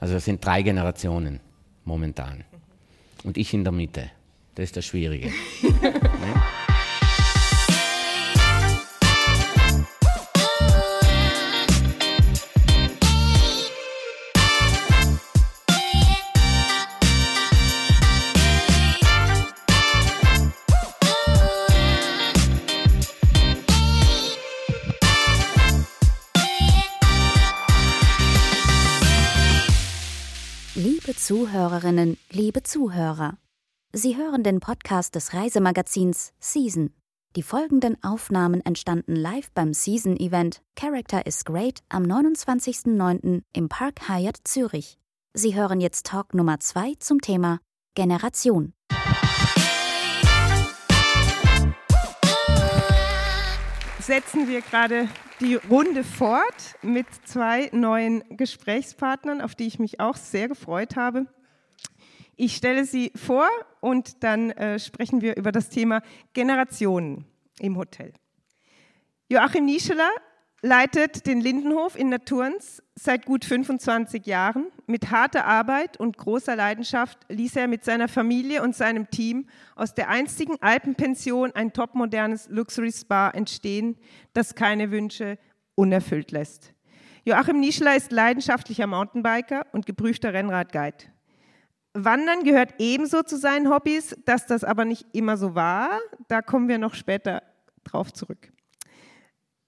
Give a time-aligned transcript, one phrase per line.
[0.00, 1.40] Also es sind drei Generationen
[1.84, 2.44] momentan.
[3.24, 4.10] Und ich in der Mitte.
[4.54, 5.28] Das ist das Schwierige.
[5.62, 6.42] ne?
[31.28, 33.36] Zuhörerinnen, liebe Zuhörer,
[33.92, 36.88] Sie hören den Podcast des Reisemagazins Season.
[37.36, 43.42] Die folgenden Aufnahmen entstanden live beim Season-Event Character is Great am 29.09.
[43.52, 44.96] im Park Hyatt Zürich.
[45.34, 47.60] Sie hören jetzt Talk Nummer 2 zum Thema
[47.94, 48.72] Generation.
[54.00, 55.10] setzen wir gerade
[55.40, 61.26] die Runde fort mit zwei neuen Gesprächspartnern, auf die ich mich auch sehr gefreut habe.
[62.36, 63.48] Ich stelle sie vor
[63.80, 67.24] und dann äh, sprechen wir über das Thema Generationen
[67.58, 68.12] im Hotel.
[69.28, 70.10] Joachim Niescheler
[70.62, 74.66] leitet den Lindenhof in Naturns seit gut 25 Jahren.
[74.86, 79.94] Mit harter Arbeit und großer Leidenschaft ließ er mit seiner Familie und seinem Team aus
[79.94, 83.96] der einstigen Alpenpension ein topmodernes Luxury Spa entstehen,
[84.32, 85.38] das keine Wünsche
[85.74, 86.72] unerfüllt lässt.
[87.24, 91.04] Joachim Nischler ist leidenschaftlicher Mountainbiker und geprüfter Rennradguide.
[91.94, 96.00] Wandern gehört ebenso zu seinen Hobbys, dass das aber nicht immer so war.
[96.28, 97.42] Da kommen wir noch später
[97.84, 98.50] drauf zurück.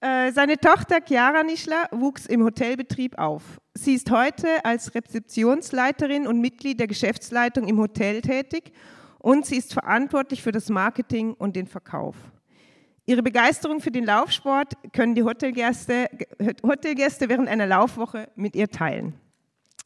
[0.01, 3.61] Äh, seine Tochter Chiara Nischler wuchs im Hotelbetrieb auf.
[3.75, 8.73] Sie ist heute als Rezeptionsleiterin und Mitglied der Geschäftsleitung im Hotel tätig
[9.19, 12.15] und sie ist verantwortlich für das Marketing und den Verkauf.
[13.05, 16.09] Ihre Begeisterung für den Laufsport können die Hotelgäste,
[16.63, 19.13] Hotelgäste während einer Laufwoche mit ihr teilen.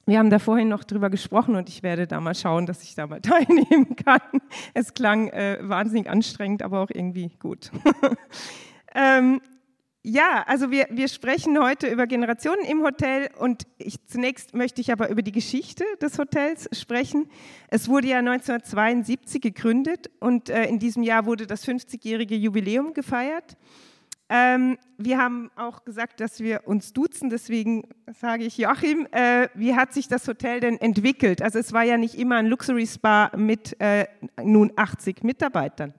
[0.05, 2.95] Wir haben da vorhin noch drüber gesprochen und ich werde da mal schauen, dass ich
[2.95, 4.21] da mal teilnehmen kann.
[4.73, 7.69] Es klang äh, wahnsinnig anstrengend, aber auch irgendwie gut.
[8.95, 9.41] ähm,
[10.07, 14.91] ja, also wir, wir sprechen heute über Generationen im Hotel und ich, zunächst möchte ich
[14.91, 17.27] aber über die Geschichte des Hotels sprechen.
[17.69, 23.57] Es wurde ja 1972 gegründet und äh, in diesem Jahr wurde das 50-jährige Jubiläum gefeiert.
[24.29, 27.89] Ähm, wir haben auch gesagt, dass wir uns duzen, deswegen
[28.19, 31.41] sage ich Joachim, äh, wie hat sich das Hotel denn entwickelt?
[31.41, 34.05] Also es war ja nicht immer ein Luxury Spa mit äh,
[34.43, 35.95] nun 80 Mitarbeitern.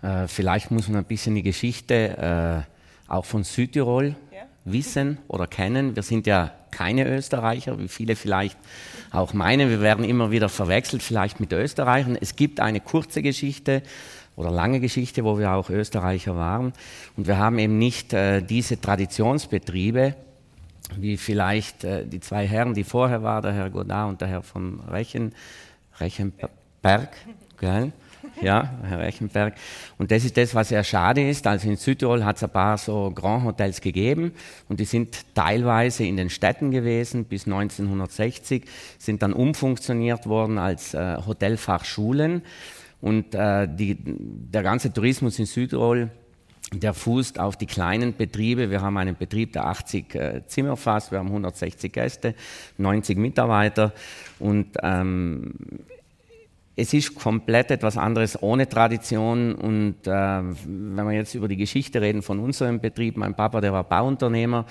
[0.00, 2.73] Äh, vielleicht muss man ein bisschen die Geschichte äh,
[3.08, 4.16] auch von Südtirol
[4.64, 5.94] wissen oder kennen.
[5.94, 8.58] Wir sind ja keine Österreicher, wie viele vielleicht
[9.12, 9.70] auch meinen.
[9.70, 12.16] Wir werden immer wieder verwechselt, vielleicht mit Österreichern.
[12.20, 13.82] Es gibt eine kurze Geschichte
[14.36, 16.72] oder lange Geschichte, wo wir auch Österreicher waren.
[17.16, 20.16] Und wir haben eben nicht äh, diese Traditionsbetriebe,
[20.96, 24.42] wie vielleicht äh, die zwei Herren, die vorher waren, der Herr Godard und der Herr
[24.42, 25.34] von Rechen,
[26.00, 27.10] Rechenberg.
[27.60, 27.92] Gell?
[28.40, 29.54] Ja, Herr Rechenberg.
[29.98, 31.46] Und das ist das, was sehr schade ist.
[31.46, 34.32] Also in Südtirol hat es ein paar so Grand Hotels gegeben
[34.68, 38.64] und die sind teilweise in den Städten gewesen bis 1960,
[38.98, 42.42] sind dann umfunktioniert worden als äh, Hotelfachschulen.
[43.00, 46.10] Und äh, die, der ganze Tourismus in Südtirol
[46.72, 48.70] der fußt auf die kleinen Betriebe.
[48.70, 52.34] Wir haben einen Betrieb, der 80 äh, Zimmer fasst, wir haben 160 Gäste,
[52.78, 53.92] 90 Mitarbeiter
[54.38, 55.54] und ähm,
[56.76, 59.54] es ist komplett etwas anderes ohne Tradition.
[59.54, 63.72] Und äh, wenn wir jetzt über die Geschichte reden von unserem Betrieb, mein Papa, der
[63.72, 64.66] war Bauunternehmer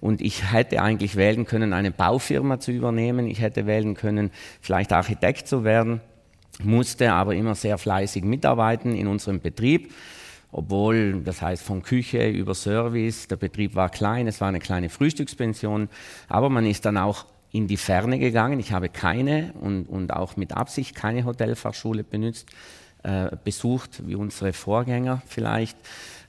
[0.00, 3.26] und ich hätte eigentlich wählen können, eine Baufirma zu übernehmen.
[3.26, 4.30] Ich hätte wählen können,
[4.60, 6.00] vielleicht Architekt zu werden,
[6.62, 9.92] musste aber immer sehr fleißig mitarbeiten in unserem Betrieb.
[10.52, 14.88] Obwohl, das heißt von Küche über Service, der Betrieb war klein, es war eine kleine
[14.88, 15.88] Frühstückspension,
[16.28, 18.60] aber man ist dann auch in die Ferne gegangen.
[18.60, 22.46] Ich habe keine und, und auch mit Absicht keine Hotelfachschule benutzt,
[23.02, 25.76] äh, besucht, wie unsere Vorgänger vielleicht.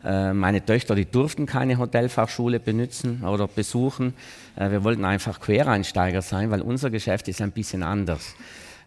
[0.03, 4.13] Äh, meine Töchter, die durften keine Hotelfachschule benutzen oder besuchen.
[4.55, 8.35] Äh, wir wollten einfach Quereinsteiger sein, weil unser Geschäft ist ein bisschen anders.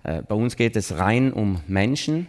[0.02, 2.28] Äh, bei uns geht es rein um Menschen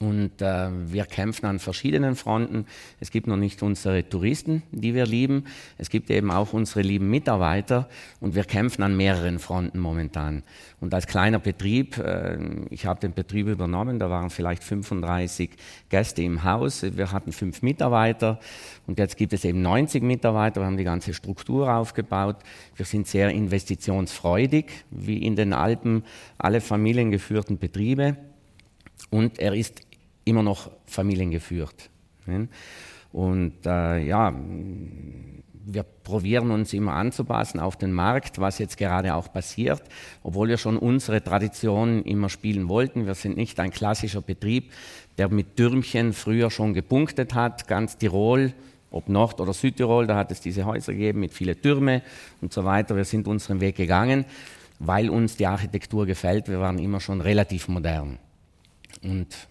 [0.00, 2.66] und äh, wir kämpfen an verschiedenen Fronten.
[2.98, 5.44] Es gibt noch nicht unsere Touristen, die wir lieben.
[5.78, 7.88] Es gibt eben auch unsere lieben Mitarbeiter.
[8.20, 10.42] Und wir kämpfen an mehreren Fronten momentan.
[10.80, 12.36] Und als kleiner Betrieb, äh,
[12.70, 15.50] ich habe den Betrieb übernommen, da waren vielleicht 35
[15.88, 16.82] Gäste im Haus.
[16.82, 18.40] Wir hatten fünf Mitarbeiter.
[18.88, 20.60] Und jetzt gibt es eben 90 Mitarbeiter.
[20.62, 22.36] Wir haben die ganze Struktur aufgebaut.
[22.74, 26.02] Wir sind sehr investitionsfreudig, wie in den Alpen
[26.38, 28.16] alle familiengeführten Betriebe
[29.10, 29.80] und er ist
[30.24, 31.90] immer noch familiengeführt.
[33.12, 34.34] Und äh, ja,
[35.68, 39.82] wir probieren uns immer anzupassen auf den Markt, was jetzt gerade auch passiert,
[40.22, 43.06] obwohl wir schon unsere Tradition immer spielen wollten.
[43.06, 44.72] Wir sind nicht ein klassischer Betrieb,
[45.18, 48.52] der mit Türmchen früher schon gepunktet hat, ganz Tirol,
[48.92, 52.02] ob Nord- oder Südtirol, da hat es diese Häuser gegeben mit vielen Türmen
[52.40, 52.94] und so weiter.
[52.94, 54.24] Wir sind unseren Weg gegangen,
[54.78, 56.48] weil uns die Architektur gefällt.
[56.48, 58.18] Wir waren immer schon relativ modern.
[59.02, 59.48] Und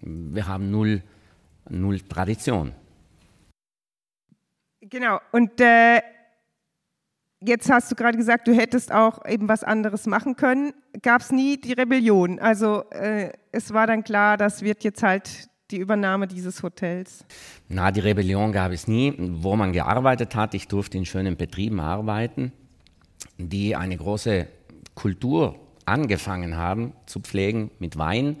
[0.00, 1.02] wir haben null,
[1.68, 2.72] null Tradition.
[4.80, 6.00] Genau, und äh,
[7.40, 10.72] jetzt hast du gerade gesagt, du hättest auch eben was anderes machen können.
[11.02, 12.38] Gab es nie die Rebellion?
[12.38, 17.24] Also äh, es war dann klar, das wird jetzt halt die Übernahme dieses Hotels?
[17.68, 19.14] Na, die Rebellion gab es nie.
[19.18, 22.52] Wo man gearbeitet hat, ich durfte in schönen Betrieben arbeiten,
[23.38, 24.46] die eine große
[24.94, 28.36] Kultur angefangen haben zu pflegen mit Wein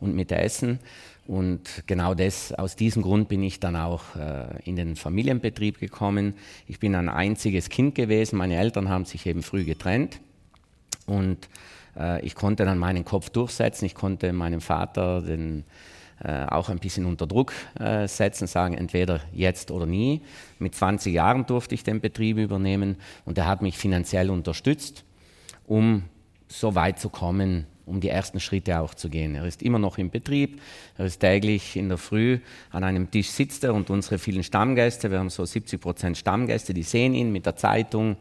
[0.00, 0.80] und mit Essen.
[1.26, 6.34] Und genau das, aus diesem Grund bin ich dann auch äh, in den Familienbetrieb gekommen.
[6.68, 8.36] Ich bin ein einziges Kind gewesen.
[8.36, 10.20] Meine Eltern haben sich eben früh getrennt.
[11.06, 11.48] Und
[11.98, 13.86] äh, ich konnte dann meinen Kopf durchsetzen.
[13.86, 15.64] Ich konnte meinem Vater den,
[16.22, 20.22] äh, auch ein bisschen unter Druck äh, setzen, sagen, entweder jetzt oder nie.
[20.60, 25.04] Mit 20 Jahren durfte ich den Betrieb übernehmen und er hat mich finanziell unterstützt,
[25.66, 26.04] um
[26.48, 29.34] so weit zu kommen, um die ersten Schritte auch zu gehen.
[29.34, 30.60] Er ist immer noch im Betrieb,
[30.98, 32.40] er ist täglich in der Früh
[32.70, 36.74] an einem Tisch sitzt er und unsere vielen Stammgäste, wir haben so 70 Prozent Stammgäste,
[36.74, 38.16] die sehen ihn mit der Zeitung.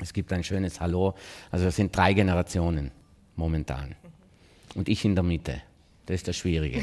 [0.00, 1.14] Es gibt ein schönes Hallo.
[1.50, 2.90] Also wir sind drei Generationen
[3.36, 3.96] momentan.
[4.74, 5.60] Und ich in der Mitte.
[6.06, 6.82] Das ist das Schwierige.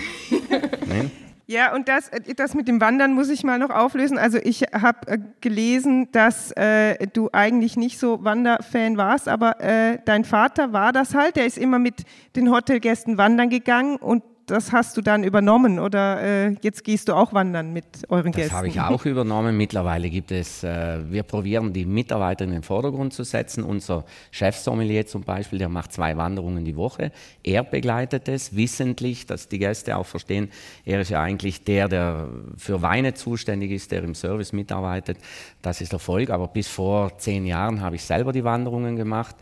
[1.48, 4.18] Ja, und das, äh, das mit dem Wandern muss ich mal noch auflösen.
[4.18, 10.00] Also ich habe äh, gelesen, dass äh, du eigentlich nicht so Wanderfan warst, aber äh,
[10.06, 11.36] dein Vater war das halt.
[11.36, 12.04] Der ist immer mit
[12.36, 17.14] den Hotelgästen wandern gegangen und das hast du dann übernommen oder äh, jetzt gehst du
[17.14, 18.50] auch wandern mit euren das Gästen?
[18.50, 19.58] Das habe ich auch übernommen.
[19.58, 23.64] Mittlerweile gibt es, äh, wir probieren die Mitarbeiter in den Vordergrund zu setzen.
[23.64, 27.12] Unser Chefsommelier zum Beispiel, der macht zwei Wanderungen die Woche.
[27.44, 30.50] Er begleitet es wissentlich, dass die Gäste auch verstehen,
[30.86, 35.18] er ist ja eigentlich der, der für Weine zuständig ist, der im Service mitarbeitet.
[35.62, 36.30] Das ist Erfolg.
[36.30, 39.36] Aber bis vor zehn Jahren habe ich selber die Wanderungen gemacht.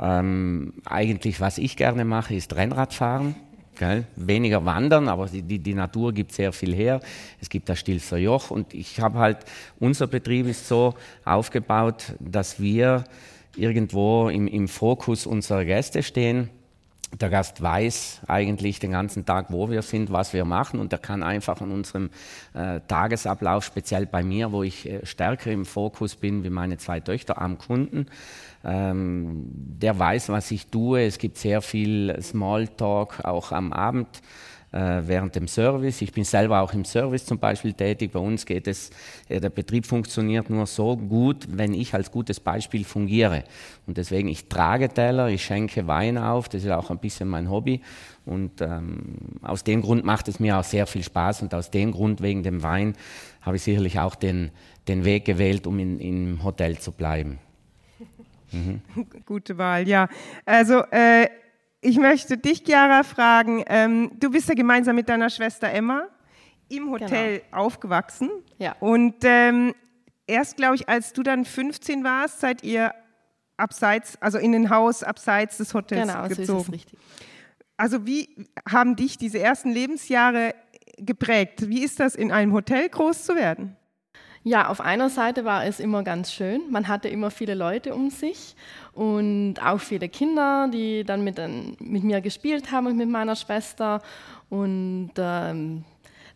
[0.00, 3.34] Ähm, eigentlich, was ich gerne mache, ist Rennradfahren.
[3.78, 4.04] Gell?
[4.16, 7.00] Weniger wandern, aber die, die, die, Natur gibt sehr viel her.
[7.40, 9.38] Es gibt das Stilfser Joch und ich habe halt,
[9.78, 10.94] unser Betrieb ist so
[11.24, 13.04] aufgebaut, dass wir
[13.56, 16.50] irgendwo im, im Fokus unserer Gäste stehen.
[17.20, 20.98] Der Gast weiß eigentlich den ganzen Tag, wo wir sind, was wir machen und er
[20.98, 22.10] kann einfach an unserem
[22.52, 27.00] äh, Tagesablauf, speziell bei mir, wo ich äh, stärker im Fokus bin wie meine zwei
[27.00, 28.06] Töchter am Kunden,
[28.68, 31.02] ähm, der weiß, was ich tue.
[31.02, 34.20] Es gibt sehr viel Smalltalk auch am Abend
[34.72, 36.02] äh, während dem Service.
[36.02, 38.12] Ich bin selber auch im Service zum Beispiel tätig.
[38.12, 38.90] Bei uns geht es,
[39.28, 43.44] äh, der Betrieb funktioniert nur so gut, wenn ich als gutes Beispiel fungiere.
[43.86, 47.50] Und deswegen, ich trage Teller, ich schenke Wein auf, das ist auch ein bisschen mein
[47.50, 47.80] Hobby.
[48.26, 51.92] Und ähm, aus dem Grund macht es mir auch sehr viel Spaß und aus dem
[51.92, 52.94] Grund, wegen dem Wein,
[53.40, 54.50] habe ich sicherlich auch den,
[54.88, 57.38] den Weg gewählt, um in, im Hotel zu bleiben.
[58.52, 58.82] Mhm.
[59.26, 60.08] Gute Wahl, ja.
[60.44, 61.28] Also äh,
[61.80, 63.62] ich möchte dich, Chiara, fragen.
[63.66, 66.08] Ähm, du bist ja gemeinsam mit deiner Schwester Emma
[66.68, 67.56] im Hotel genau.
[67.64, 68.30] aufgewachsen.
[68.58, 68.76] Ja.
[68.80, 69.74] Und ähm,
[70.26, 72.92] erst, glaube ich, als du dann 15 warst, seid ihr
[73.56, 76.46] abseits, also in ein Haus abseits des Hotels genau, gezogen.
[76.46, 76.98] So ist es richtig.
[77.76, 80.54] Also wie haben dich diese ersten Lebensjahre
[80.98, 81.68] geprägt?
[81.68, 83.76] Wie ist das, in einem Hotel groß zu werden?
[84.48, 86.62] Ja, auf einer Seite war es immer ganz schön.
[86.70, 88.56] Man hatte immer viele Leute um sich
[88.94, 91.38] und auch viele Kinder, die dann mit,
[91.80, 94.00] mit mir gespielt haben und mit meiner Schwester.
[94.48, 95.84] Und ähm,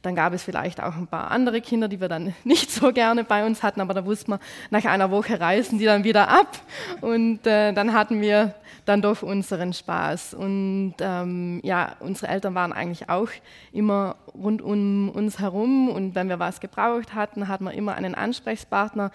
[0.03, 3.25] dann gab es vielleicht auch ein paar andere Kinder, die wir dann nicht so gerne
[3.25, 4.41] bei uns hatten, aber da wusste man,
[4.71, 6.59] nach einer Woche reisen die dann wieder ab.
[7.01, 8.55] Und äh, dann hatten wir
[8.85, 10.35] dann doch unseren Spaß.
[10.35, 13.29] Und ähm, ja, unsere Eltern waren eigentlich auch
[13.73, 15.89] immer rund um uns herum.
[15.89, 19.13] Und wenn wir was gebraucht hatten, hatten wir immer einen Ansprechpartner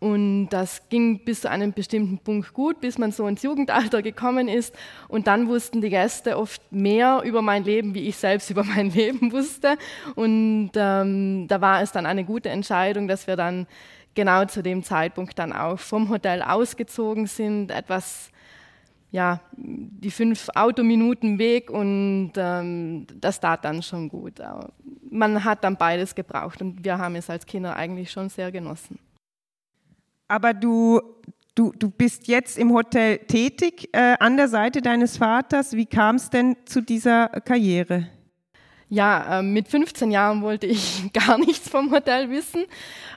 [0.00, 4.46] und das ging bis zu einem bestimmten Punkt gut, bis man so ins Jugendalter gekommen
[4.46, 4.74] ist.
[5.08, 8.90] Und dann wussten die Gäste oft mehr über mein Leben, wie ich selbst über mein
[8.90, 9.76] Leben wusste.
[10.14, 13.66] Und ähm, da war es dann eine gute Entscheidung, dass wir dann
[14.14, 18.30] genau zu dem Zeitpunkt dann auch vom Hotel ausgezogen sind, etwas
[19.10, 24.38] ja, die fünf Autominuten Weg und ähm, das tat dann schon gut.
[24.40, 24.70] Aber
[25.10, 28.98] man hat dann beides gebraucht und wir haben es als Kinder eigentlich schon sehr genossen.
[30.28, 31.00] Aber du,
[31.54, 35.72] du, du bist jetzt im Hotel tätig äh, an der Seite deines Vaters.
[35.72, 38.08] Wie kam es denn zu dieser Karriere?
[38.90, 42.64] Ja, äh, mit 15 Jahren wollte ich gar nichts vom Hotel wissen.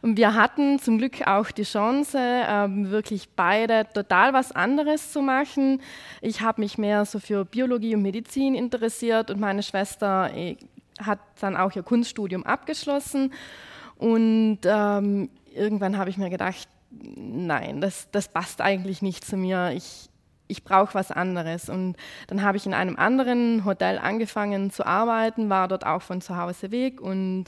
[0.01, 5.81] Wir hatten zum Glück auch die Chance, äh, wirklich beide total was anderes zu machen.
[6.21, 10.57] Ich habe mich mehr so für Biologie und Medizin interessiert und meine Schwester äh,
[10.99, 13.33] hat dann auch ihr Kunststudium abgeschlossen.
[13.97, 19.71] Und ähm, irgendwann habe ich mir gedacht, nein, das, das passt eigentlich nicht zu mir.
[19.71, 20.09] Ich,
[20.47, 21.69] ich brauche was anderes.
[21.69, 21.95] Und
[22.27, 26.37] dann habe ich in einem anderen Hotel angefangen zu arbeiten, war dort auch von zu
[26.37, 27.45] Hause weg und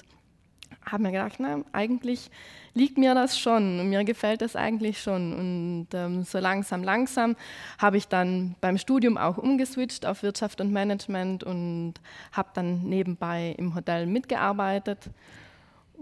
[0.85, 2.29] habe mir gedacht, na, eigentlich
[2.73, 5.33] liegt mir das schon und mir gefällt das eigentlich schon.
[5.33, 7.35] Und ähm, so langsam, langsam
[7.77, 11.95] habe ich dann beim Studium auch umgeswitcht auf Wirtschaft und Management und
[12.31, 15.09] habe dann nebenbei im Hotel mitgearbeitet.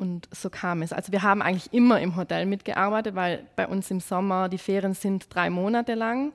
[0.01, 0.93] Und so kam es.
[0.93, 4.96] Also wir haben eigentlich immer im Hotel mitgearbeitet, weil bei uns im Sommer die Ferien
[4.96, 6.34] sind drei Monate lang.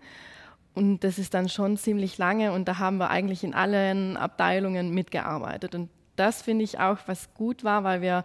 [0.72, 4.94] Und das ist dann schon ziemlich lange und da haben wir eigentlich in allen Abteilungen
[4.94, 5.74] mitgearbeitet.
[5.74, 8.24] Und das finde ich auch, was gut war, weil wir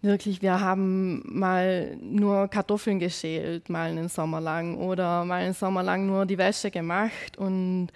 [0.00, 5.82] wirklich, wir haben mal nur Kartoffeln geschält, mal einen Sommer lang oder mal einen Sommer
[5.82, 7.36] lang nur die Wäsche gemacht.
[7.36, 7.88] Und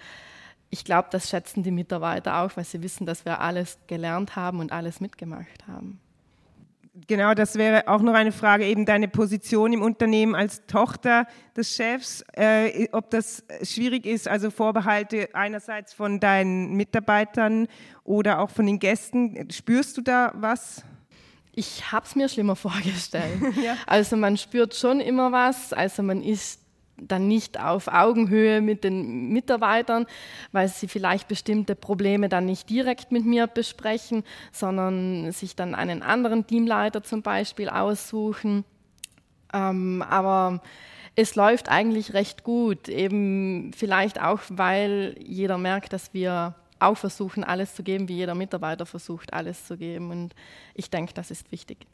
[0.69, 4.59] ich glaube, das schätzen die Mitarbeiter auch, weil sie wissen, dass wir alles gelernt haben
[4.59, 6.01] und alles mitgemacht haben.
[6.93, 11.73] Genau, das wäre auch noch eine Frage, eben deine Position im Unternehmen als Tochter des
[11.73, 17.67] Chefs, äh, ob das schwierig ist, also Vorbehalte einerseits von deinen Mitarbeitern
[18.03, 19.49] oder auch von den Gästen.
[19.51, 20.83] Spürst du da was?
[21.53, 23.41] Ich habe es mir schlimmer vorgestellt.
[23.63, 23.77] ja.
[23.87, 26.60] Also man spürt schon immer was, also man ist
[27.07, 30.05] dann nicht auf Augenhöhe mit den Mitarbeitern,
[30.51, 36.01] weil sie vielleicht bestimmte Probleme dann nicht direkt mit mir besprechen, sondern sich dann einen
[36.01, 38.63] anderen Teamleiter zum Beispiel aussuchen.
[39.53, 40.61] Ähm, aber
[41.15, 47.43] es läuft eigentlich recht gut, eben vielleicht auch, weil jeder merkt, dass wir auch versuchen,
[47.43, 50.09] alles zu geben, wie jeder Mitarbeiter versucht, alles zu geben.
[50.09, 50.33] Und
[50.73, 51.85] ich denke, das ist wichtig.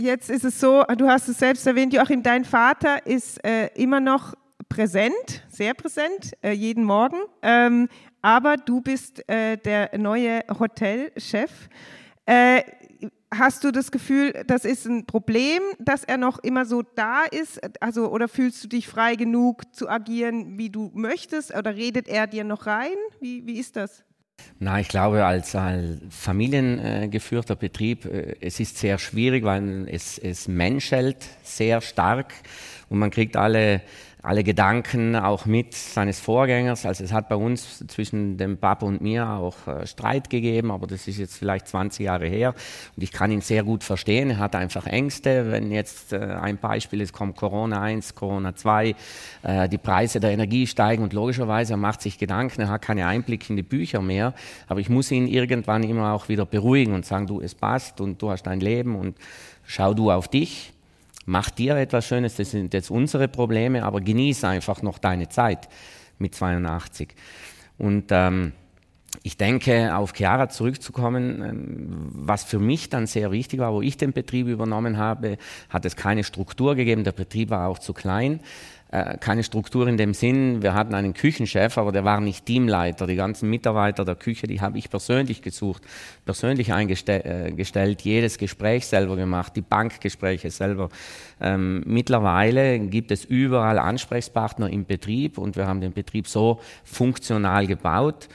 [0.00, 3.98] Jetzt ist es so, du hast es selbst erwähnt, Joachim, dein Vater ist äh, immer
[3.98, 4.34] noch
[4.68, 7.16] präsent, sehr präsent, äh, jeden Morgen.
[7.42, 7.88] Ähm,
[8.22, 11.68] aber du bist äh, der neue Hotelchef.
[12.26, 12.62] Äh,
[13.34, 17.60] hast du das Gefühl, das ist ein Problem, dass er noch immer so da ist?
[17.82, 21.52] Also, oder fühlst du dich frei genug zu agieren, wie du möchtest?
[21.52, 22.94] Oder redet er dir noch rein?
[23.18, 24.04] Wie, wie ist das?
[24.60, 30.48] Na, ich glaube, als, als familiengeführter Betrieb, äh, es ist sehr schwierig, weil es, es
[30.48, 32.34] menschelt sehr stark
[32.88, 33.82] und man kriegt alle
[34.28, 36.84] alle Gedanken auch mit seines Vorgängers.
[36.84, 40.86] Also es hat bei uns zwischen dem Papa und mir auch äh, Streit gegeben, aber
[40.86, 42.54] das ist jetzt vielleicht 20 Jahre her
[42.94, 44.28] und ich kann ihn sehr gut verstehen.
[44.28, 48.94] Er hat einfach Ängste, wenn jetzt äh, ein Beispiel ist, kommt Corona 1, Corona 2,
[49.44, 53.06] äh, die Preise der Energie steigen und logischerweise er macht sich Gedanken, er hat keine
[53.06, 54.34] Einblicke in die Bücher mehr,
[54.66, 58.20] aber ich muss ihn irgendwann immer auch wieder beruhigen und sagen, du, es passt und
[58.20, 59.16] du hast dein Leben und
[59.64, 60.74] schau du auf dich
[61.28, 65.68] mach dir etwas Schönes, das sind jetzt unsere Probleme, aber genieß einfach noch deine Zeit
[66.18, 67.14] mit 82.
[67.76, 68.52] Und ähm,
[69.22, 73.98] ich denke, auf Chiara zurückzukommen, ähm, was für mich dann sehr wichtig war, wo ich
[73.98, 75.36] den Betrieb übernommen habe,
[75.68, 78.40] hat es keine Struktur gegeben, der Betrieb war auch zu klein.
[78.90, 83.06] Äh, keine Struktur in dem Sinn, wir hatten einen Küchenchef, aber der war nicht Teamleiter.
[83.06, 85.82] Die ganzen Mitarbeiter der Küche, die habe ich persönlich gesucht,
[86.24, 90.88] persönlich eingestellt, äh, jedes Gespräch selber gemacht, die Bankgespräche selber.
[91.38, 97.66] Ähm, mittlerweile gibt es überall Ansprechpartner im Betrieb und wir haben den Betrieb so funktional
[97.66, 98.28] gebaut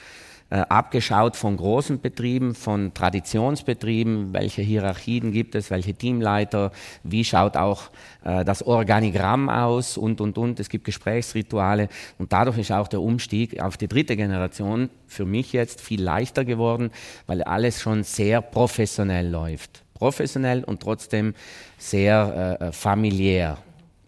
[0.60, 6.70] abgeschaut von großen Betrieben, von Traditionsbetrieben, welche Hierarchien gibt es, welche Teamleiter,
[7.02, 7.90] wie schaut auch
[8.24, 10.60] äh, das Organigramm aus und, und, und.
[10.60, 15.52] Es gibt Gesprächsrituale und dadurch ist auch der Umstieg auf die dritte Generation für mich
[15.52, 16.90] jetzt viel leichter geworden,
[17.26, 19.82] weil alles schon sehr professionell läuft.
[19.94, 21.34] Professionell und trotzdem
[21.78, 23.58] sehr äh, familiär.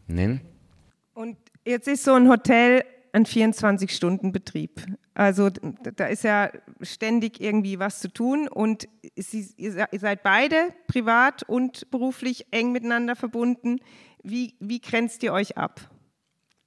[0.08, 0.40] Ne?
[1.14, 2.82] Und jetzt ist so ein Hotel
[3.16, 4.86] ein 24-Stunden-Betrieb.
[5.14, 6.50] Also da ist ja
[6.82, 13.16] ständig irgendwie was zu tun und Sie, ihr seid beide privat und beruflich eng miteinander
[13.16, 13.80] verbunden.
[14.22, 15.80] Wie, wie grenzt ihr euch ab?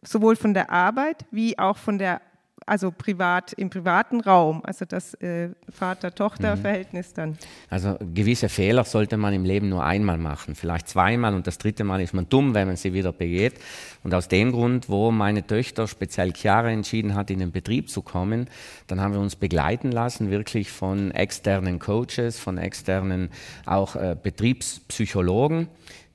[0.01, 2.21] Sowohl von der Arbeit wie auch von der
[2.69, 7.37] also privat im privaten Raum, also das äh, Vater-Tochter-Verhältnis dann.
[7.69, 11.83] Also gewisse Fehler sollte man im Leben nur einmal machen, vielleicht zweimal und das dritte
[11.83, 13.55] Mal ist man dumm, wenn man sie wieder begeht.
[14.03, 18.03] Und aus dem Grund, wo meine Töchter, speziell Chiara, entschieden hat, in den Betrieb zu
[18.03, 18.47] kommen,
[18.87, 23.29] dann haben wir uns begleiten lassen, wirklich von externen Coaches, von externen
[23.65, 25.67] auch äh, Betriebspsychologen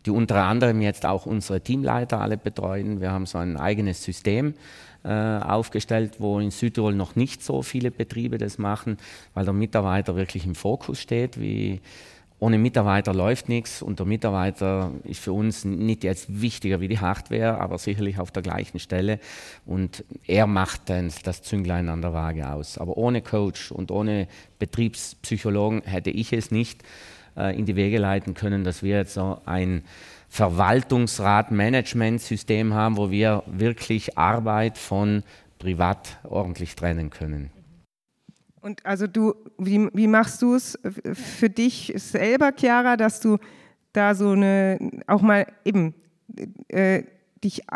[0.06, 3.00] die unter anderem jetzt auch unsere Teamleiter alle betreuen.
[3.00, 4.54] Wir haben so ein eigenes System
[5.04, 8.98] äh, aufgestellt, wo in Südtirol noch nicht so viele Betriebe das machen,
[9.34, 11.80] weil der Mitarbeiter wirklich im Fokus steht, wie
[12.40, 16.98] ohne Mitarbeiter läuft nichts und der Mitarbeiter ist für uns nicht jetzt wichtiger wie die
[16.98, 19.20] Hardware, aber sicherlich auf der gleichen Stelle
[19.64, 22.76] und er macht dann das Zünglein an der Waage aus.
[22.76, 26.82] Aber ohne Coach und ohne Betriebspsychologen hätte ich es nicht
[27.36, 29.84] äh, in die Wege leiten können, dass wir jetzt so ein
[30.28, 35.22] Verwaltungsrat-Management-System haben, wo wir wirklich Arbeit von
[35.58, 37.50] privat ordentlich trennen können.
[38.60, 40.78] Und also du, wie, wie machst du es
[41.12, 43.36] für dich selber, Chiara, dass du
[43.92, 45.94] da so eine, auch mal eben
[46.68, 47.02] äh,
[47.44, 47.68] dich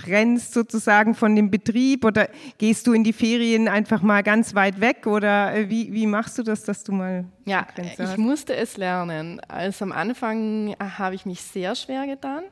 [0.00, 2.28] abtrennst sozusagen von dem Betrieb oder
[2.58, 6.38] gehst du in die Ferien einfach mal ganz weit weg oder äh, wie, wie machst
[6.38, 7.24] du das, dass du mal...
[7.44, 8.18] Ja, ich hast?
[8.18, 9.40] musste es lernen.
[9.48, 12.44] Also am Anfang habe ich mich sehr schwer getan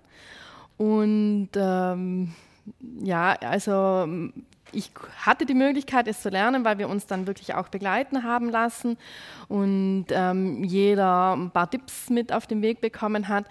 [0.76, 2.32] und ähm,
[3.02, 4.06] ja, also
[4.72, 4.90] ich
[5.24, 8.96] hatte die Möglichkeit, es zu lernen, weil wir uns dann wirklich auch begleiten haben lassen
[9.48, 13.46] und ähm, jeder ein paar Tipps mit auf den Weg bekommen hat.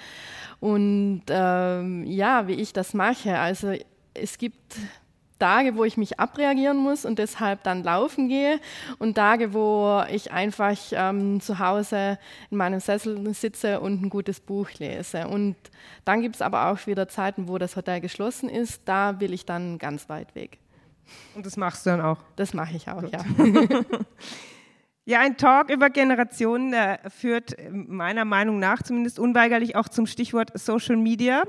[0.60, 3.38] Und ähm, ja, wie ich das mache.
[3.38, 3.74] Also
[4.14, 4.76] es gibt
[5.40, 8.60] Tage, wo ich mich abreagieren muss und deshalb dann laufen gehe
[8.98, 12.18] und Tage, wo ich einfach ähm, zu Hause
[12.50, 15.28] in meinem Sessel sitze und ein gutes Buch lese.
[15.28, 15.56] Und
[16.06, 18.82] dann gibt es aber auch wieder Zeiten, wo das Hotel geschlossen ist.
[18.86, 20.58] Da will ich dann ganz weit weg.
[21.36, 22.20] Und das machst du dann auch?
[22.36, 23.12] Das mache ich auch, Gut.
[23.14, 23.24] ja.
[25.06, 30.52] ja, ein Talk über Generationen äh, führt meiner Meinung nach zumindest unweigerlich auch zum Stichwort
[30.58, 31.44] Social Media.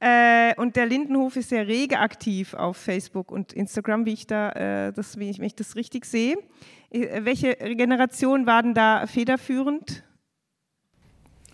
[0.00, 4.50] Äh, und der Lindenhof ist sehr rege aktiv auf Facebook und Instagram, wie ich, da,
[4.52, 6.36] äh, das, wie ich, wenn ich das richtig sehe.
[6.90, 10.04] Äh, welche Generation war denn da federführend?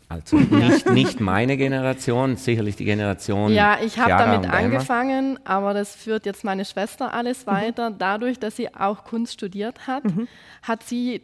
[0.08, 3.52] Also nicht, nicht meine Generation, sicherlich die Generation.
[3.52, 7.50] Ja, ich habe damit angefangen, aber das führt jetzt meine Schwester alles mhm.
[7.50, 7.90] weiter.
[7.90, 10.28] Dadurch, dass sie auch Kunst studiert hat, mhm.
[10.62, 11.22] hat sie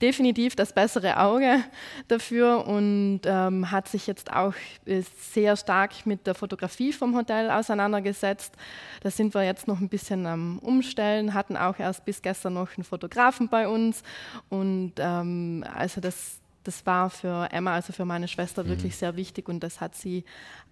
[0.00, 1.62] definitiv das bessere Auge
[2.08, 4.54] dafür und ähm, hat sich jetzt auch
[4.84, 8.54] äh, sehr stark mit der Fotografie vom Hotel auseinandergesetzt.
[9.02, 12.76] Da sind wir jetzt noch ein bisschen am Umstellen, hatten auch erst bis gestern noch
[12.76, 14.02] einen Fotografen bei uns
[14.48, 18.68] und ähm, also das das war für Emma, also für meine Schwester, mhm.
[18.68, 20.24] wirklich sehr wichtig und das hat sie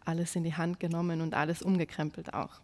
[0.05, 2.61] alles in die Hand genommen und alles umgekrempelt auch.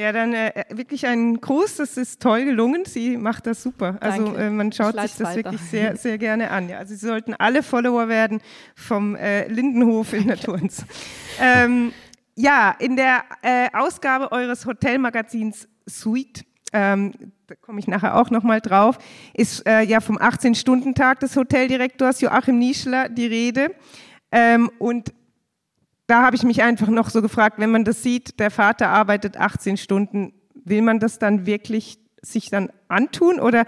[0.00, 2.84] Ja, dann äh, wirklich ein Gruß, das ist toll gelungen.
[2.84, 3.96] Sie macht das super.
[3.98, 5.36] Also äh, man schaut sich das weiter.
[5.50, 6.68] wirklich sehr, sehr gerne an.
[6.68, 8.40] Ja, also Sie sollten alle Follower werden
[8.76, 10.84] vom äh, Lindenhof in Naturns.
[11.40, 11.92] ähm,
[12.36, 18.60] ja, in der äh, Ausgabe eures Hotelmagazins Suite ähm, da komme ich nachher auch nochmal
[18.60, 18.98] drauf,
[19.32, 23.74] ist äh, ja vom 18-Stunden-Tag des Hoteldirektors Joachim Nischler die Rede.
[24.30, 25.14] Ähm, und
[26.06, 29.38] da habe ich mich einfach noch so gefragt, wenn man das sieht, der Vater arbeitet
[29.38, 33.64] 18 Stunden, will man das dann wirklich sich dann antun oder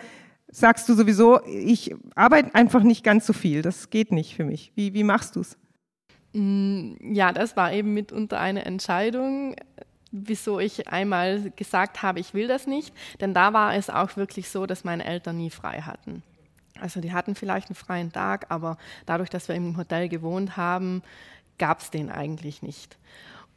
[0.48, 4.72] sagst du sowieso, ich arbeite einfach nicht ganz so viel, das geht nicht für mich.
[4.74, 5.56] Wie, wie machst du es?
[6.34, 9.54] Mm, ja, das war eben mitunter eine Entscheidung
[10.12, 12.94] wieso ich einmal gesagt habe, ich will das nicht.
[13.20, 16.23] Denn da war es auch wirklich so, dass meine Eltern nie frei hatten.
[16.81, 21.03] Also die hatten vielleicht einen freien Tag, aber dadurch, dass wir im Hotel gewohnt haben,
[21.59, 22.96] gab es den eigentlich nicht.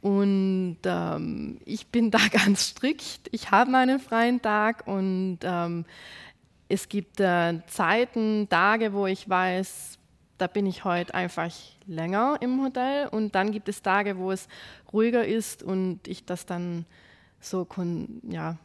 [0.00, 3.28] Und ähm, ich bin da ganz strikt.
[3.32, 5.86] Ich habe meinen freien Tag und ähm,
[6.68, 9.98] es gibt äh, Zeiten, Tage, wo ich weiß,
[10.44, 11.50] da bin ich heute einfach
[11.86, 14.46] länger im Hotel und dann gibt es Tage, wo es
[14.92, 16.84] ruhiger ist und ich das dann
[17.40, 17.66] so,
[18.28, 18.58] ja,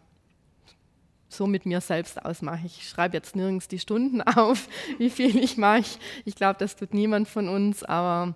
[1.29, 2.65] so mit mir selbst ausmache.
[2.65, 5.97] Ich schreibe jetzt nirgends die Stunden auf, wie viel ich mache.
[6.25, 8.35] Ich glaube, das tut niemand von uns, aber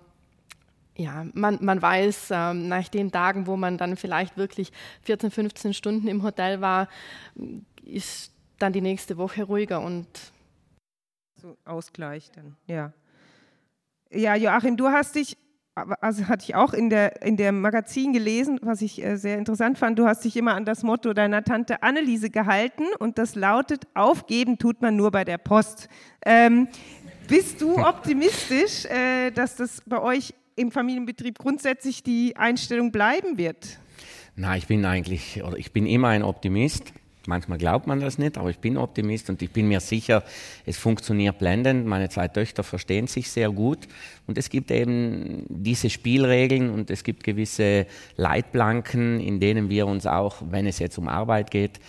[0.96, 5.74] ja, man, man weiß ähm, nach den Tagen, wo man dann vielleicht wirklich 14, 15
[5.74, 6.88] Stunden im Hotel war,
[7.84, 10.08] ist dann die nächste Woche ruhiger und
[11.36, 12.94] so Ausgleich dann, ja.
[14.14, 15.36] Ja, Joachim, du hast dich,
[15.74, 19.76] also hatte ich auch in der, in der Magazin gelesen, was ich äh, sehr interessant
[19.76, 23.88] fand, du hast dich immer an das Motto deiner Tante Anneliese gehalten und das lautet,
[23.94, 25.88] aufgeben tut man nur bei der Post.
[26.24, 26.68] Ähm,
[27.26, 33.80] bist du optimistisch, äh, dass das bei euch im Familienbetrieb grundsätzlich die Einstellung bleiben wird?
[34.36, 36.92] Na, ich bin eigentlich, oder ich bin immer ein Optimist.
[37.26, 40.22] Manchmal glaubt man das nicht, aber ich bin Optimist und ich bin mir sicher,
[40.66, 41.86] es funktioniert blendend.
[41.86, 43.78] Meine zwei Töchter verstehen sich sehr gut
[44.26, 50.06] und es gibt eben diese Spielregeln und es gibt gewisse Leitplanken, in denen wir uns
[50.06, 51.80] auch, wenn es jetzt um Arbeit geht,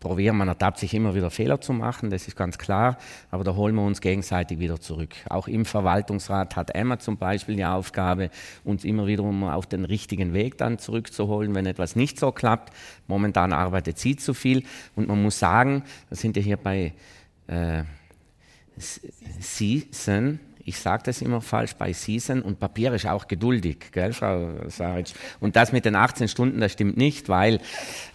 [0.00, 2.98] probieren, man ertappt sich immer wieder Fehler zu machen, das ist ganz klar,
[3.30, 5.14] aber da holen wir uns gegenseitig wieder zurück.
[5.28, 8.30] Auch im Verwaltungsrat hat Emma zum Beispiel die Aufgabe,
[8.64, 12.74] uns immer wieder auf den richtigen Weg dann zurückzuholen, wenn etwas nicht so klappt.
[13.06, 14.64] Momentan arbeitet sie zu viel
[14.96, 16.92] und man muss sagen, wir sind ja hier bei
[17.46, 17.84] äh,
[18.76, 24.48] Season, ich sage das immer falsch bei Season und Papier ist auch geduldig, gell, Frau
[24.68, 25.08] Saric?
[25.40, 27.60] Und das mit den 18 Stunden, das stimmt nicht, weil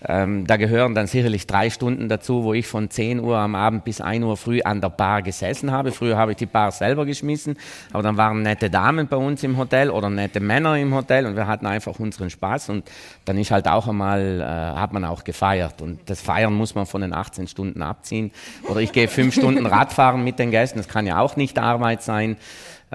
[0.07, 3.83] ähm, da gehören dann sicherlich drei Stunden dazu, wo ich von 10 Uhr am Abend
[3.83, 5.91] bis 1 Uhr früh an der Bar gesessen habe.
[5.91, 7.55] Früher habe ich die Bar selber geschmissen,
[7.93, 11.35] aber dann waren nette Damen bei uns im Hotel oder nette Männer im Hotel und
[11.35, 12.89] wir hatten einfach unseren Spaß und
[13.25, 16.87] dann ist halt auch einmal, äh, hat man auch gefeiert und das Feiern muss man
[16.87, 18.31] von den 18 Stunden abziehen.
[18.67, 22.01] Oder ich gehe fünf Stunden Radfahren mit den Gästen, das kann ja auch nicht Arbeit
[22.01, 22.37] sein.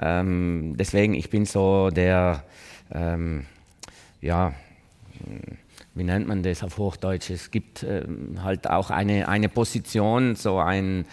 [0.01, 2.43] Ähm, deswegen, ich bin so der,
[2.93, 3.45] ähm,
[4.21, 4.53] ja,
[5.93, 7.29] wie nennt man das auf Hochdeutsch?
[7.29, 11.05] Es gibt ähm, halt auch eine, eine Position, so ein,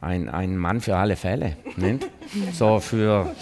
[0.00, 1.56] ein, ein Mann für alle Fälle.
[1.76, 2.08] Nicht?
[2.52, 3.34] So für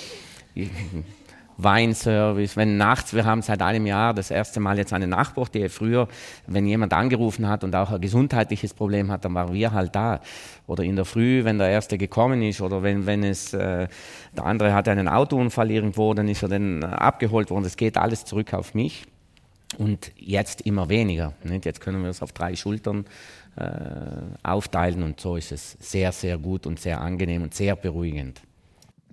[1.58, 5.68] Weinservice, wenn nachts, wir haben seit einem Jahr das erste Mal jetzt eine Nachbartee.
[5.68, 6.08] Früher,
[6.46, 10.20] wenn jemand angerufen hat und auch ein gesundheitliches Problem hat, dann waren wir halt da.
[10.66, 13.88] Oder in der Früh, wenn der Erste gekommen ist oder wenn, wenn es, äh,
[14.36, 17.64] der andere hatte einen Autounfall irgendwo, dann ist er dann abgeholt worden.
[17.64, 19.06] Das geht alles zurück auf mich.
[19.78, 21.32] Und jetzt immer weniger.
[21.42, 21.64] Nicht?
[21.64, 23.04] Jetzt können wir es auf drei Schultern
[23.56, 23.66] äh,
[24.42, 28.42] aufteilen und so ist es sehr, sehr gut und sehr angenehm und sehr beruhigend.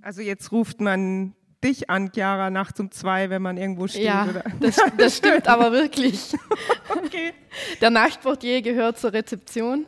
[0.02, 1.32] Also jetzt ruft man
[1.64, 4.04] dich an, Chiara, nachts um zwei, wenn man irgendwo steht.
[4.04, 4.44] Ja, oder?
[4.60, 6.34] Das, das stimmt aber wirklich.
[6.90, 7.32] okay.
[7.80, 9.86] Der Nachtportier gehört zur Rezeption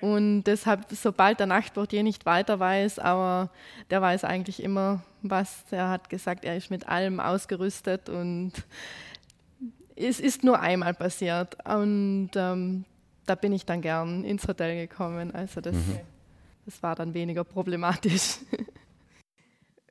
[0.00, 3.50] und deshalb, sobald der Nachtportier nicht weiter weiß, aber
[3.90, 5.64] der weiß eigentlich immer was.
[5.70, 8.52] Er hat gesagt, er ist mit allem ausgerüstet und
[9.96, 12.84] es ist nur einmal passiert und ähm,
[13.26, 15.34] da bin ich dann gern ins Hotel gekommen.
[15.34, 15.98] Also das, mhm.
[16.64, 18.38] das war dann weniger problematisch.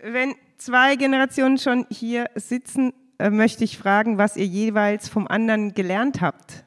[0.01, 5.73] Wenn zwei Generationen schon hier sitzen, äh, möchte ich fragen, was ihr jeweils vom anderen
[5.73, 6.65] gelernt habt.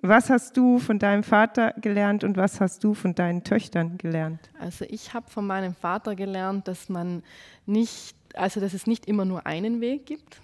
[0.00, 4.48] Was hast du von deinem Vater gelernt und was hast du von deinen Töchtern gelernt?
[4.60, 7.22] Also ich habe von meinem Vater gelernt, dass man
[7.66, 10.40] nicht, also dass es nicht immer nur einen Weg gibt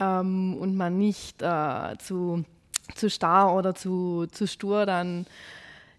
[0.00, 2.44] ähm, und man nicht äh, zu,
[2.96, 5.26] zu starr oder zu, zu stur dann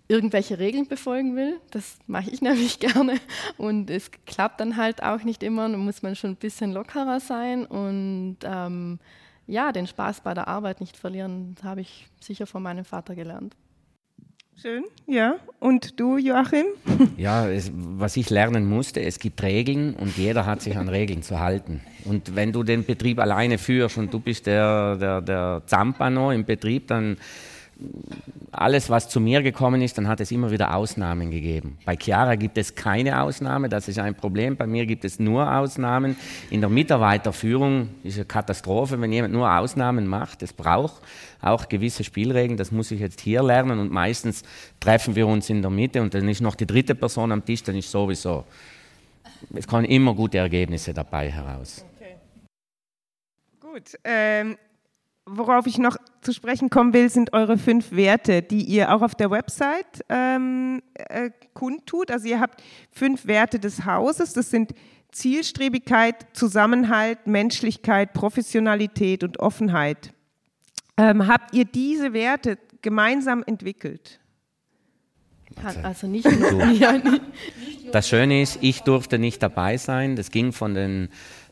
[0.08, 1.60] irgendwelche Regeln befolgen will.
[1.72, 3.20] Das mache ich nämlich gerne.
[3.58, 5.70] Und es klappt dann halt auch nicht immer.
[5.70, 9.00] Da muss man schon ein bisschen lockerer sein und ähm,
[9.48, 11.56] ja, den Spaß bei der Arbeit nicht verlieren.
[11.56, 13.56] Das habe ich sicher von meinem Vater gelernt.
[14.60, 15.36] Schön, ja.
[15.60, 16.66] Und du, Joachim?
[17.18, 21.22] Ja, es, was ich lernen musste, es gibt Regeln und jeder hat sich an Regeln
[21.22, 21.82] zu halten.
[22.06, 26.44] Und wenn du den Betrieb alleine führst und du bist der, der, der Zampano im
[26.44, 27.18] Betrieb, dann
[28.52, 31.78] alles, was zu mir gekommen ist, dann hat es immer wieder Ausnahmen gegeben.
[31.86, 34.58] Bei Chiara gibt es keine Ausnahme, das ist ein Problem.
[34.58, 36.16] Bei mir gibt es nur Ausnahmen.
[36.50, 40.42] In der Mitarbeiterführung ist eine Katastrophe, wenn jemand nur Ausnahmen macht.
[40.42, 41.02] Es braucht
[41.42, 44.44] auch gewisse Spielregeln, das muss ich jetzt hier lernen und meistens
[44.80, 47.62] treffen wir uns in der Mitte und dann ist noch die dritte Person am Tisch,
[47.64, 48.44] dann ist sowieso.
[49.54, 51.86] Es kommen immer gute Ergebnisse dabei heraus.
[51.96, 52.16] Okay.
[53.60, 54.58] Gut, ähm,
[55.28, 59.14] worauf ich noch zu sprechen kommen will, sind eure fünf Werte, die ihr auch auf
[59.14, 62.10] der Website ähm, äh, kundtut.
[62.10, 64.34] Also ihr habt fünf Werte des Hauses.
[64.34, 64.74] Das sind
[65.12, 70.14] Zielstrebigkeit, Zusammenhalt, Menschlichkeit, Professionalität und Offenheit.
[70.98, 74.20] Ähm, habt ihr diese Werte gemeinsam entwickelt?
[75.84, 77.22] Also nicht nur.
[77.94, 80.18] Das Schöne ist, ich durfte nicht dabei sein.
[80.18, 81.08] Das ging von den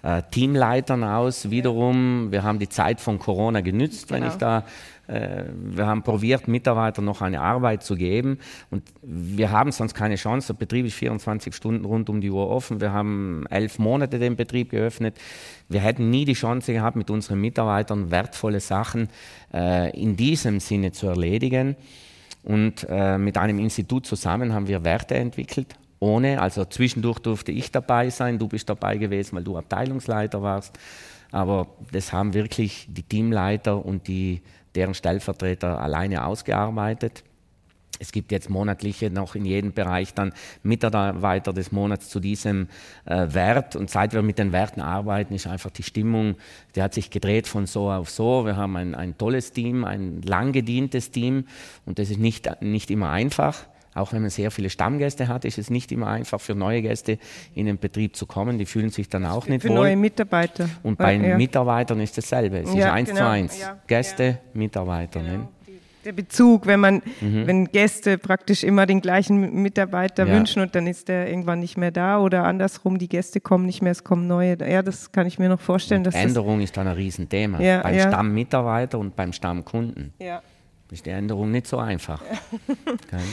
[0.06, 2.32] äh, Teamleitern aus wiederum.
[2.32, 4.22] Wir haben die Zeit von Corona genützt, genau.
[4.22, 4.64] wenn ich da
[5.08, 8.40] äh, wir haben probiert, Mitarbeitern noch eine Arbeit zu geben
[8.70, 10.54] und wir haben sonst keine Chance.
[10.54, 12.82] Der Betrieb ist 24 Stunden rund um die Uhr offen.
[12.82, 15.18] Wir haben elf Monate den Betrieb geöffnet.
[15.70, 19.10] Wir hätten nie die Chance gehabt, mit unseren Mitarbeitern wertvolle Sachen
[19.54, 21.76] äh, in diesem Sinne zu erledigen.
[22.44, 27.72] Und äh, mit einem Institut zusammen haben wir Werte entwickelt, ohne, also zwischendurch durfte ich
[27.72, 30.78] dabei sein, du bist dabei gewesen, weil du Abteilungsleiter warst.
[31.32, 34.42] Aber das haben wirklich die Teamleiter und die,
[34.76, 37.24] deren Stellvertreter alleine ausgearbeitet.
[37.98, 42.68] Es gibt jetzt monatliche noch in jedem Bereich dann Mitarbeiter des Monats zu diesem
[43.06, 43.76] äh, Wert.
[43.76, 46.36] Und seit wir mit den Werten arbeiten, ist einfach die Stimmung,
[46.76, 48.46] die hat sich gedreht von so auf so.
[48.46, 51.46] Wir haben ein, ein tolles Team, ein lang gedientes Team
[51.86, 53.66] und das ist nicht, nicht immer einfach.
[53.96, 57.18] Auch wenn man sehr viele Stammgäste hat, ist es nicht immer einfach für neue Gäste
[57.54, 58.60] in den Betrieb zu kommen.
[58.60, 59.78] Die fühlen sich dann auch nicht für wohl.
[59.78, 60.70] Für neue Mitarbeiter.
[60.84, 61.38] Und bei ja.
[61.38, 62.60] Mitarbeitern ist dasselbe.
[62.60, 63.22] Es ja, ist eins genau.
[63.22, 63.60] zu eins.
[63.60, 65.22] Ja, Gäste, Mitarbeiter.
[65.22, 65.38] Genau.
[65.38, 65.48] Ne?
[66.06, 67.48] der Bezug, wenn man, mhm.
[67.48, 71.92] wenn Gäste praktisch immer den gleichen Mitarbeiter wünschen und dann ist der irgendwann nicht mehr
[71.92, 74.58] da oder andersrum, die Gäste kommen nicht mehr, es kommen neue.
[74.60, 76.04] Ja, das kann ich mir noch vorstellen.
[76.04, 77.58] Dass Änderung ist dann ein Riesenthema.
[77.58, 78.00] Beim.
[78.00, 80.14] Stammmitarbeiter und beim Stammkunden.
[80.20, 80.42] Ja.
[80.92, 82.22] Ist die Änderung nicht so einfach.
[82.86, 83.24] okay.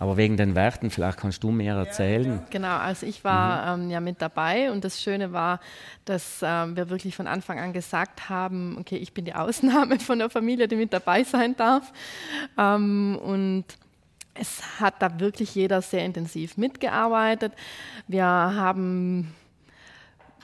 [0.00, 2.40] Aber wegen den Werten, vielleicht kannst du mehr erzählen.
[2.50, 3.84] Genau, also ich war mhm.
[3.84, 5.60] ähm, ja mit dabei und das Schöne war,
[6.04, 10.18] dass ähm, wir wirklich von Anfang an gesagt haben, okay, ich bin die Ausnahme von
[10.18, 11.92] der Familie, die mit dabei sein darf.
[12.56, 13.64] Ähm, und
[14.34, 17.52] es hat da wirklich jeder sehr intensiv mitgearbeitet.
[18.06, 19.34] Wir haben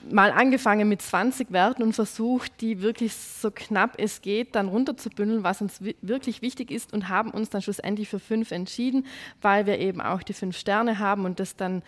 [0.09, 5.43] mal angefangen mit 20 Werten und versucht, die wirklich so knapp es geht dann runterzubündeln,
[5.43, 9.05] was uns wirklich wichtig ist und haben uns dann schlussendlich für fünf entschieden,
[9.41, 11.83] weil wir eben auch die fünf Sterne haben und das dann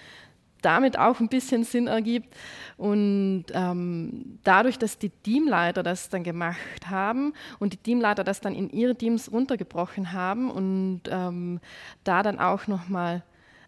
[0.61, 2.35] damit auch ein bisschen Sinn ergibt.
[2.77, 8.55] Und ähm, dadurch, dass die Teamleiter das dann gemacht haben und die Teamleiter das dann
[8.55, 11.59] in ihre Teams runtergebrochen haben und ähm,
[12.03, 13.23] da dann auch nochmal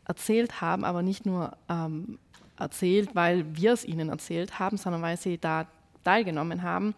[0.05, 2.17] erzählt haben, aber nicht nur ähm,
[2.59, 5.67] erzählt, weil wir es ihnen erzählt haben, sondern weil sie da
[6.03, 6.95] teilgenommen haben,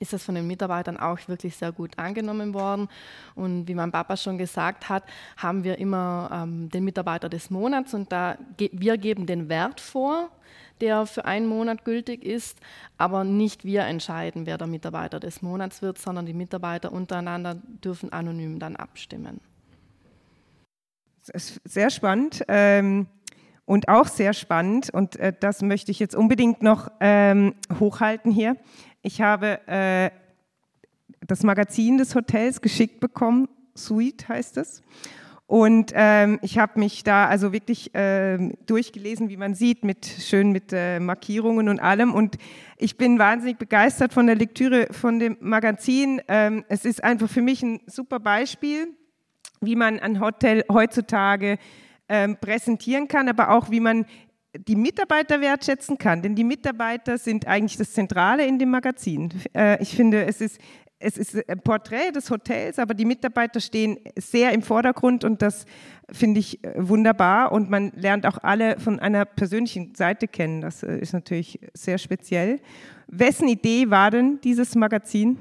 [0.00, 2.88] ist das von den Mitarbeitern auch wirklich sehr gut angenommen worden.
[3.34, 5.04] Und wie mein Papa schon gesagt hat,
[5.36, 9.78] haben wir immer ähm, den Mitarbeiter des Monats und da ge wir geben den Wert
[9.78, 10.30] vor,
[10.80, 12.58] der für einen Monat gültig ist,
[12.96, 18.10] aber nicht wir entscheiden, wer der Mitarbeiter des Monats wird, sondern die Mitarbeiter untereinander dürfen
[18.10, 19.40] anonym dann abstimmen.
[21.26, 22.42] Das ist sehr spannend.
[22.48, 23.06] Ähm
[23.70, 28.56] und auch sehr spannend, und äh, das möchte ich jetzt unbedingt noch ähm, hochhalten hier.
[29.00, 30.10] Ich habe äh,
[31.24, 34.82] das Magazin des Hotels geschickt bekommen, Suite heißt es.
[35.46, 40.50] Und ähm, ich habe mich da also wirklich äh, durchgelesen, wie man sieht, mit schön
[40.50, 42.12] mit äh, Markierungen und allem.
[42.12, 42.38] Und
[42.76, 46.20] ich bin wahnsinnig begeistert von der Lektüre von dem Magazin.
[46.26, 48.88] Ähm, es ist einfach für mich ein super Beispiel,
[49.60, 51.56] wie man ein Hotel heutzutage
[52.10, 54.04] ähm, präsentieren kann, aber auch wie man
[54.54, 56.22] die Mitarbeiter wertschätzen kann.
[56.22, 59.30] Denn die Mitarbeiter sind eigentlich das Zentrale in dem Magazin.
[59.56, 60.58] Äh, ich finde, es ist,
[60.98, 65.64] es ist ein Porträt des Hotels, aber die Mitarbeiter stehen sehr im Vordergrund und das
[66.10, 67.52] finde ich äh, wunderbar.
[67.52, 70.62] Und man lernt auch alle von einer persönlichen Seite kennen.
[70.62, 72.58] Das äh, ist natürlich sehr speziell.
[73.06, 75.38] Wessen Idee war denn dieses Magazin?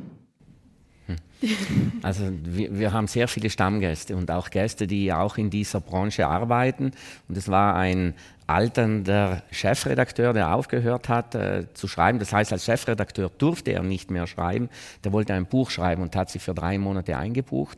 [2.01, 6.27] Also wir, wir, haben sehr viele Stammgäste und auch Gäste, die auch in dieser Branche
[6.27, 6.91] arbeiten.
[7.27, 8.13] Und es war ein
[8.47, 12.19] alternder Chefredakteur, der aufgehört hat äh, zu schreiben.
[12.19, 14.69] Das heißt, als Chefredakteur durfte er nicht mehr schreiben.
[15.03, 17.77] Der wollte ein Buch schreiben und hat sich für drei Monate eingebucht.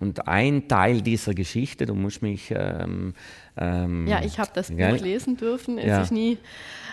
[0.00, 2.52] Und ein Teil dieser Geschichte, du musst mich...
[2.56, 3.14] Ähm,
[3.56, 4.94] ähm, ja, ich habe das gell?
[4.94, 5.78] Buch lesen dürfen.
[5.78, 6.02] Es ja.
[6.02, 6.38] ist nie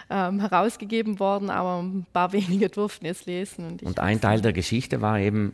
[0.10, 3.68] ähm, herausgegeben worden, aber ein paar wenige durften es lesen.
[3.68, 5.54] Und, und ein Teil der Geschichte war eben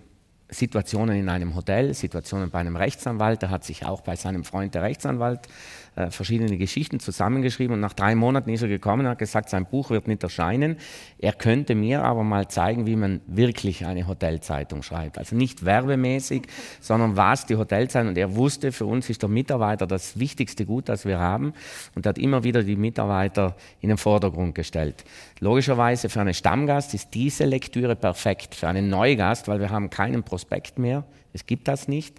[0.51, 3.41] Situationen in einem Hotel, Situationen bei einem Rechtsanwalt.
[3.41, 5.47] Er hat sich auch bei seinem Freund, der Rechtsanwalt,
[5.95, 9.65] äh, verschiedene Geschichten zusammengeschrieben und nach drei Monaten ist er gekommen und hat gesagt, sein
[9.65, 10.77] Buch wird nicht erscheinen.
[11.19, 15.17] Er könnte mir aber mal zeigen, wie man wirklich eine Hotelzeitung schreibt.
[15.17, 16.43] Also nicht werbemäßig,
[16.79, 18.09] sondern was die Hotelzeitung.
[18.09, 21.53] Und er wusste, für uns ist der Mitarbeiter das wichtigste Gut, das wir haben
[21.95, 25.03] und hat immer wieder die Mitarbeiter in den Vordergrund gestellt.
[25.39, 28.55] Logischerweise für einen Stammgast ist diese Lektüre perfekt.
[28.55, 31.03] Für einen Neugast, weil wir haben keinen Prospekt mehr.
[31.33, 32.15] Es gibt das nicht.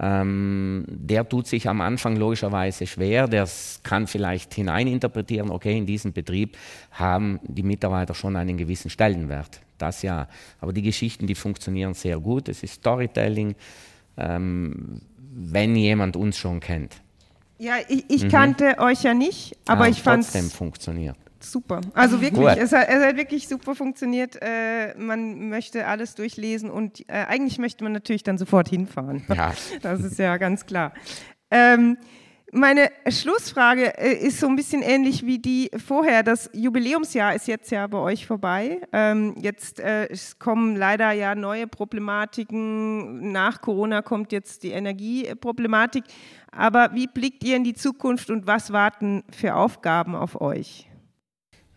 [0.00, 3.48] Ähm, der tut sich am Anfang logischerweise schwer, der
[3.82, 6.56] kann vielleicht hineininterpretieren, okay, in diesem Betrieb
[6.92, 9.60] haben die Mitarbeiter schon einen gewissen Stellenwert.
[9.76, 10.28] Das ja.
[10.60, 12.48] Aber die Geschichten, die funktionieren sehr gut.
[12.48, 13.56] Es ist Storytelling,
[14.16, 15.00] ähm,
[15.34, 16.94] wenn jemand uns schon kennt.
[17.58, 18.28] Ja, ich, ich mhm.
[18.28, 20.30] kannte euch ja nicht, aber ja, ich fand es.
[20.30, 21.80] trotzdem funktioniert super.
[21.94, 24.38] Also wirklich, es hat, es hat, wirklich super funktioniert.
[24.40, 29.24] Äh, man möchte alles durchlesen und äh, eigentlich möchte man natürlich dann sofort hinfahren.
[29.28, 29.52] Ja.
[29.82, 30.92] Das ist ja ganz klar.
[31.50, 31.98] Ähm,
[32.50, 36.22] meine Schlussfrage äh, ist so ein bisschen ähnlich wie die vorher.
[36.22, 38.80] Das Jubiläumsjahr ist jetzt ja bei euch vorbei.
[38.92, 43.32] Ähm, jetzt äh, kommen leider ja neue Problematiken.
[43.32, 46.04] Nach Corona kommt jetzt die Energieproblematik.
[46.50, 50.88] Aber wie blickt ihr in die Zukunft und was warten für Aufgaben auf euch?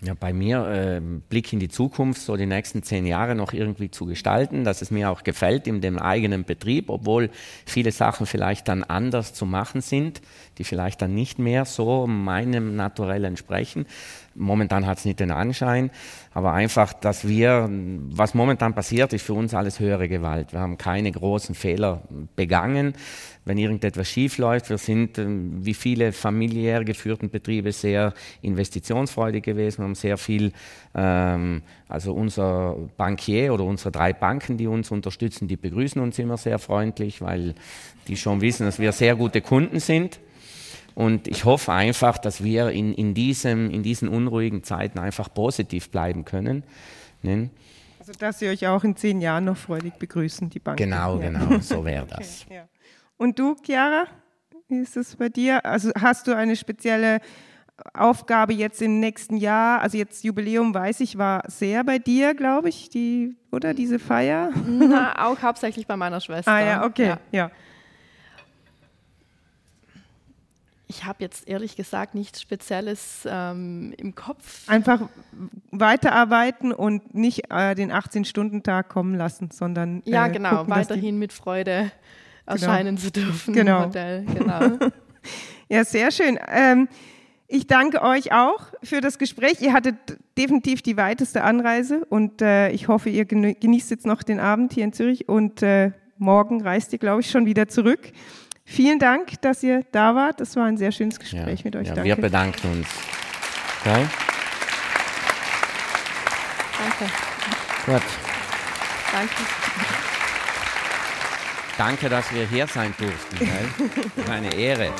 [0.03, 3.91] Ja, bei mir äh, Blick in die Zukunft, so die nächsten zehn Jahre noch irgendwie
[3.91, 7.29] zu gestalten, dass es mir auch gefällt in dem eigenen Betrieb, obwohl
[7.67, 10.21] viele Sachen vielleicht dann anders zu machen sind,
[10.61, 13.87] die vielleicht dann nicht mehr so meinem Naturell entsprechen.
[14.35, 15.89] Momentan hat es nicht den Anschein,
[16.35, 17.67] aber einfach, dass wir,
[18.11, 20.53] was momentan passiert, ist für uns alles höhere Gewalt.
[20.53, 22.03] Wir haben keine großen Fehler
[22.35, 22.93] begangen
[23.45, 24.69] wenn irgendetwas schief läuft.
[24.69, 29.79] Wir sind, ähm, wie viele familiär geführten Betriebe, sehr investitionsfreudig gewesen.
[29.79, 30.51] Wir haben sehr viel,
[30.93, 36.37] ähm, also unser Bankier oder unsere drei Banken, die uns unterstützen, die begrüßen uns immer
[36.37, 37.55] sehr freundlich, weil
[38.07, 40.19] die schon wissen, dass wir sehr gute Kunden sind.
[41.01, 45.89] Und ich hoffe einfach, dass wir in, in, diesem, in diesen unruhigen Zeiten einfach positiv
[45.89, 46.63] bleiben können.
[47.23, 47.49] Ne?
[47.97, 50.77] Also, dass Sie euch auch in zehn Jahren noch freudig begrüßen, die Bank.
[50.77, 51.31] Genau, ja.
[51.31, 52.45] genau, so wäre das.
[52.45, 52.67] Okay, ja.
[53.17, 54.05] Und du, Chiara,
[54.67, 55.65] wie ist es bei dir?
[55.65, 57.19] Also, hast du eine spezielle
[57.95, 59.81] Aufgabe jetzt im nächsten Jahr?
[59.81, 64.51] Also, jetzt Jubiläum, weiß ich, war sehr bei dir, glaube ich, die, oder diese Feier?
[64.67, 66.51] Na, auch hauptsächlich bei meiner Schwester.
[66.51, 67.19] Ah, ja, okay, ja.
[67.31, 67.51] ja.
[70.91, 74.67] Ich habe jetzt ehrlich gesagt nichts Spezielles ähm, im Kopf.
[74.67, 74.99] Einfach
[75.71, 80.03] weiterarbeiten und nicht äh, den 18-Stunden-Tag kommen lassen, sondern.
[80.05, 81.91] Äh, ja, genau, gucken, weiterhin mit Freude
[82.45, 82.51] genau.
[82.51, 83.83] erscheinen zu dürfen genau.
[83.83, 84.25] im Hotel.
[84.25, 84.89] Genau.
[85.69, 86.37] ja, sehr schön.
[86.49, 86.89] Ähm,
[87.47, 89.61] ich danke euch auch für das Gespräch.
[89.61, 89.95] Ihr hattet
[90.37, 94.83] definitiv die weiteste Anreise und äh, ich hoffe, ihr genießt jetzt noch den Abend hier
[94.83, 98.11] in Zürich und äh, morgen reist ihr, glaube ich, schon wieder zurück.
[98.63, 100.39] Vielen Dank, dass ihr da wart.
[100.39, 101.87] Das war ein sehr schönes Gespräch ja, mit euch.
[101.87, 102.07] Ja, Danke.
[102.07, 102.87] Wir bedanken uns.
[103.81, 104.05] Okay.
[106.77, 107.13] Danke.
[107.85, 108.01] Gut.
[109.11, 109.33] Danke.
[111.77, 113.49] Danke, dass wir hier sein durften.
[114.29, 114.93] Eine Ehre.